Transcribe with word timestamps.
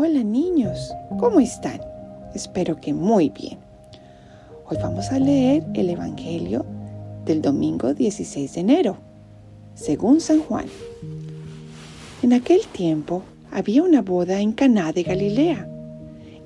Hola 0.00 0.22
niños, 0.22 0.94
¿cómo 1.18 1.40
están? 1.40 1.80
Espero 2.32 2.76
que 2.80 2.94
muy 2.94 3.30
bien. 3.30 3.58
Hoy 4.68 4.76
vamos 4.80 5.10
a 5.10 5.18
leer 5.18 5.66
el 5.74 5.90
Evangelio 5.90 6.64
del 7.24 7.42
domingo 7.42 7.92
16 7.94 8.54
de 8.54 8.60
enero, 8.60 8.96
según 9.74 10.20
San 10.20 10.38
Juan. 10.38 10.66
En 12.22 12.32
aquel 12.32 12.60
tiempo 12.68 13.24
había 13.50 13.82
una 13.82 14.00
boda 14.00 14.40
en 14.40 14.52
Caná 14.52 14.92
de 14.92 15.02
Galilea 15.02 15.68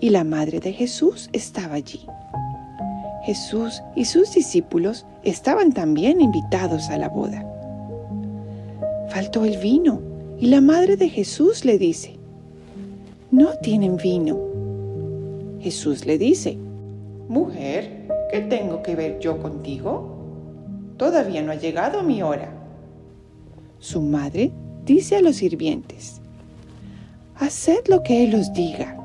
y 0.00 0.08
la 0.08 0.24
madre 0.24 0.58
de 0.58 0.72
Jesús 0.72 1.28
estaba 1.34 1.74
allí. 1.74 2.06
Jesús 3.26 3.82
y 3.94 4.06
sus 4.06 4.32
discípulos 4.32 5.04
estaban 5.24 5.74
también 5.74 6.22
invitados 6.22 6.88
a 6.88 6.96
la 6.96 7.10
boda. 7.10 7.44
Faltó 9.10 9.44
el 9.44 9.58
vino 9.58 10.00
y 10.38 10.46
la 10.46 10.62
madre 10.62 10.96
de 10.96 11.10
Jesús 11.10 11.66
le 11.66 11.76
dice, 11.76 12.21
no 13.32 13.54
tienen 13.62 13.96
vino. 13.96 14.38
Jesús 15.58 16.04
le 16.04 16.18
dice, 16.18 16.58
Mujer, 17.28 18.06
¿qué 18.30 18.40
tengo 18.40 18.82
que 18.82 18.94
ver 18.94 19.18
yo 19.20 19.40
contigo? 19.40 20.94
Todavía 20.98 21.42
no 21.42 21.50
ha 21.50 21.54
llegado 21.54 22.02
mi 22.02 22.22
hora. 22.22 22.52
Su 23.78 24.02
madre 24.02 24.52
dice 24.84 25.16
a 25.16 25.22
los 25.22 25.36
sirvientes, 25.36 26.20
Haced 27.36 27.88
lo 27.88 28.02
que 28.02 28.22
Él 28.22 28.34
os 28.34 28.52
diga. 28.52 28.98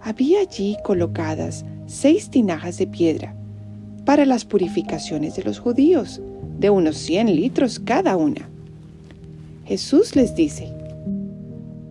Había 0.00 0.40
allí 0.40 0.76
colocadas 0.84 1.64
seis 1.86 2.30
tinajas 2.30 2.78
de 2.78 2.86
piedra 2.86 3.34
para 4.04 4.24
las 4.24 4.44
purificaciones 4.44 5.34
de 5.34 5.42
los 5.42 5.58
judíos, 5.58 6.22
de 6.58 6.70
unos 6.70 6.96
cien 6.96 7.34
litros 7.34 7.80
cada 7.80 8.16
una. 8.16 8.48
Jesús 9.66 10.14
les 10.14 10.36
dice, 10.36 10.72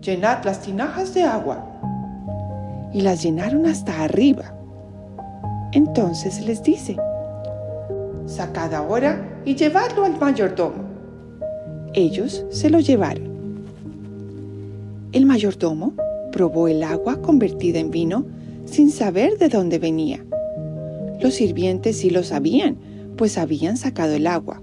llenad 0.02 0.44
las 0.44 0.62
tinajas 0.62 1.14
de 1.14 1.24
agua. 1.24 1.66
Y 2.94 3.02
las 3.02 3.22
llenaron 3.24 3.66
hasta 3.66 4.04
arriba. 4.04 4.54
Entonces 5.72 6.44
les 6.46 6.64
dice, 6.64 6.98
sacad 8.26 8.74
ahora 8.74 9.42
y 9.46 9.56
llevadlo 9.56 10.06
al 10.06 10.20
mayordomo. 10.20 10.84
Ellos 11.94 12.46
se 12.50 12.70
lo 12.70 12.80
llevaron. 12.80 13.30
El 15.12 15.26
mayordomo 15.26 15.94
probó 16.32 16.68
el 16.68 16.84
agua 16.84 17.22
convertida 17.22 17.80
en 17.80 17.92
vino 17.92 18.26
sin 18.66 18.92
saber 18.92 19.38
de 19.38 19.50
dónde 19.50 19.80
venía. 19.80 20.24
Los 21.20 21.36
sirvientes 21.36 21.98
sí 21.98 22.10
lo 22.10 22.24
sabían, 22.24 22.78
pues 23.18 23.38
habían 23.38 23.78
sacado 23.78 24.14
el 24.14 24.28
agua. 24.28 24.62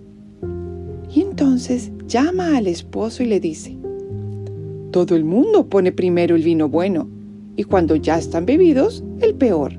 Y 1.13 1.21
entonces 1.21 1.93
llama 2.07 2.57
al 2.57 2.67
esposo 2.67 3.23
y 3.23 3.27
le 3.27 3.41
dice, 3.41 3.76
todo 4.97 5.15
el 5.15 5.27
mundo 5.27 5.67
pone 5.67 5.93
primero 5.93 6.37
el 6.37 6.43
vino 6.43 6.71
bueno 6.71 7.07
y 7.55 7.65
cuando 7.65 7.97
ya 7.97 8.17
están 8.17 8.47
bebidos, 8.47 9.05
el 9.21 9.35
peor. 9.35 9.75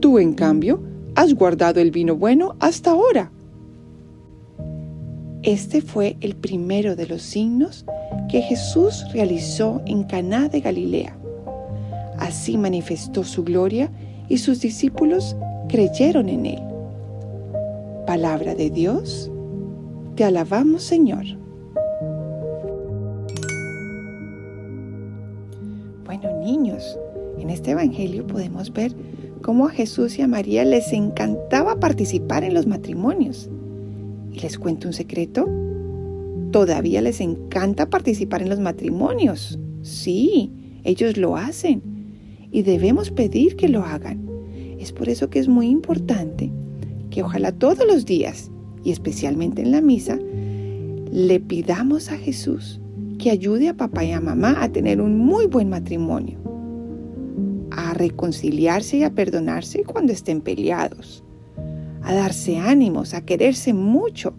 Tú, 0.00 0.18
en 0.18 0.34
cambio, 0.34 0.82
has 1.14 1.32
guardado 1.32 1.80
el 1.80 1.90
vino 1.90 2.14
bueno 2.16 2.54
hasta 2.60 2.90
ahora. 2.90 3.32
Este 5.42 5.80
fue 5.80 6.18
el 6.20 6.36
primero 6.36 6.96
de 6.96 7.06
los 7.06 7.22
signos 7.22 7.86
que 8.28 8.42
Jesús 8.42 9.06
realizó 9.14 9.80
en 9.86 10.02
Caná 10.02 10.50
de 10.50 10.60
Galilea. 10.60 11.16
Así 12.18 12.58
manifestó 12.58 13.24
su 13.24 13.42
gloria 13.42 13.90
y 14.28 14.36
sus 14.36 14.60
discípulos 14.60 15.34
creyeron 15.66 16.28
en 16.28 16.44
él. 16.44 16.62
Palabra 18.06 18.54
de 18.54 18.68
Dios, 18.68 19.30
te 20.14 20.24
alabamos 20.24 20.82
Señor. 20.82 21.39
Niños, 26.28 26.98
en 27.38 27.50
este 27.50 27.70
Evangelio 27.70 28.26
podemos 28.26 28.72
ver 28.72 28.94
cómo 29.42 29.66
a 29.66 29.70
Jesús 29.70 30.18
y 30.18 30.22
a 30.22 30.28
María 30.28 30.64
les 30.64 30.92
encantaba 30.92 31.80
participar 31.80 32.44
en 32.44 32.52
los 32.52 32.66
matrimonios. 32.66 33.48
Y 34.32 34.40
les 34.40 34.58
cuento 34.58 34.88
un 34.88 34.92
secreto, 34.94 35.48
todavía 36.50 37.00
les 37.00 37.20
encanta 37.20 37.88
participar 37.88 38.42
en 38.42 38.50
los 38.50 38.60
matrimonios. 38.60 39.58
Sí, 39.82 40.52
ellos 40.84 41.16
lo 41.16 41.36
hacen 41.36 41.82
y 42.52 42.62
debemos 42.62 43.10
pedir 43.10 43.56
que 43.56 43.68
lo 43.68 43.82
hagan. 43.82 44.28
Es 44.78 44.92
por 44.92 45.08
eso 45.08 45.30
que 45.30 45.38
es 45.38 45.48
muy 45.48 45.68
importante 45.68 46.50
que 47.10 47.22
ojalá 47.22 47.52
todos 47.52 47.86
los 47.86 48.04
días, 48.04 48.50
y 48.84 48.92
especialmente 48.92 49.62
en 49.62 49.72
la 49.72 49.80
misa, 49.80 50.18
le 51.10 51.40
pidamos 51.40 52.10
a 52.10 52.16
Jesús 52.16 52.80
que 53.20 53.30
ayude 53.30 53.68
a 53.68 53.74
papá 53.74 54.02
y 54.02 54.12
a 54.12 54.20
mamá 54.20 54.56
a 54.60 54.70
tener 54.70 55.00
un 55.00 55.18
muy 55.18 55.46
buen 55.46 55.68
matrimonio, 55.68 56.38
a 57.70 57.92
reconciliarse 57.92 58.96
y 58.96 59.02
a 59.04 59.10
perdonarse 59.10 59.84
cuando 59.84 60.12
estén 60.12 60.40
peleados, 60.40 61.22
a 62.02 62.14
darse 62.14 62.56
ánimos, 62.56 63.12
a 63.12 63.20
quererse 63.20 63.74
mucho. 63.74 64.32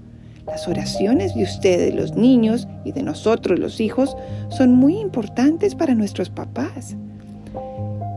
Las 0.47 0.67
oraciones 0.67 1.35
de 1.35 1.43
ustedes, 1.43 1.93
los 1.93 2.15
niños, 2.15 2.67
y 2.83 2.91
de 2.91 3.03
nosotros, 3.03 3.59
los 3.59 3.79
hijos, 3.79 4.17
son 4.49 4.73
muy 4.73 4.97
importantes 4.97 5.75
para 5.75 5.93
nuestros 5.93 6.31
papás. 6.31 6.97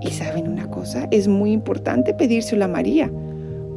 Y 0.00 0.10
saben 0.10 0.48
una 0.48 0.70
cosa, 0.70 1.06
es 1.10 1.28
muy 1.28 1.52
importante 1.52 2.14
pedírselo 2.14 2.64
a 2.64 2.69
María, 2.69 3.12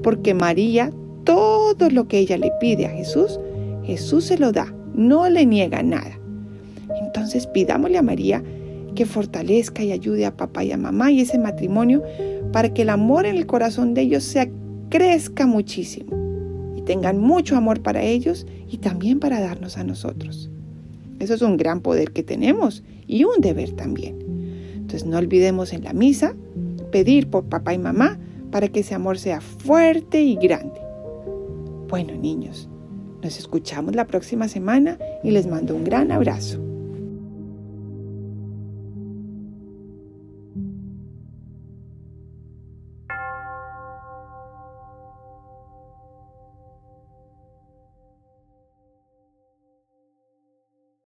porque 0.02 0.34
María, 0.34 0.92
todo 1.26 1.90
lo 1.90 2.08
que 2.08 2.20
ella 2.20 2.38
le 2.38 2.52
pide 2.62 2.86
a 2.86 2.92
Jesús, 2.92 3.40
Jesús 3.84 4.24
se 4.24 4.38
lo 4.38 4.54
da, 4.54 4.74
no 4.96 5.30
le 5.30 5.46
niega 5.46 5.84
nada. 5.84 6.18
Entonces 7.18 7.48
pidámosle 7.48 7.98
a 7.98 8.04
María 8.04 8.44
que 8.94 9.08
fortalezca 9.08 9.84
y 9.84 9.92
ayude 9.92 10.28
a 10.28 10.38
papá 10.38 10.64
y 10.64 10.72
a 10.72 10.78
mamá 10.78 11.12
y 11.12 11.22
ese 11.22 11.40
matrimonio 11.40 12.04
para 12.52 12.74
que 12.76 12.84
el 12.84 12.90
amor 12.90 13.26
en 13.26 13.36
el 13.36 13.48
corazón 13.48 13.96
de 13.96 14.02
ellos 14.02 14.24
se 14.24 14.52
crezca 14.90 15.48
muchísimo 15.48 16.16
y 16.76 16.84
tengan 16.84 17.18
mucho 17.18 17.58
amor 17.58 17.82
para 17.82 18.04
ellos 18.04 18.46
y 18.70 18.78
también 18.78 19.20
para 19.20 19.40
darnos 19.40 19.78
a 19.80 19.84
nosotros. 19.84 20.52
Eso 21.20 21.34
es 21.34 21.42
un 21.42 21.58
gran 21.58 21.82
poder 21.82 22.12
que 22.12 22.22
tenemos 22.22 22.84
y 23.08 23.24
un 23.24 23.42
deber 23.42 23.72
también. 23.72 24.16
Entonces 24.76 25.06
no 25.06 25.18
olvidemos 25.18 25.74
en 25.74 25.86
la 25.86 25.94
misa 25.94 26.36
pedir 26.92 27.30
por 27.30 27.46
papá 27.46 27.74
y 27.74 27.80
mamá 27.80 28.20
para 28.52 28.68
que 28.68 28.82
ese 28.82 28.94
amor 28.94 29.18
sea 29.18 29.42
fuerte 29.42 30.22
y 30.22 30.36
grande. 30.36 30.80
Bueno 31.90 32.14
niños, 32.16 32.70
nos 33.24 33.40
escuchamos 33.40 33.96
la 33.96 34.06
próxima 34.06 34.48
semana 34.48 35.00
y 35.24 35.32
les 35.32 35.48
mando 35.48 35.76
un 35.76 35.84
gran 35.84 36.12
abrazo. 36.12 36.67